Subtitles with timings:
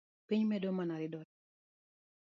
[0.27, 1.29] Piny medo mana ridore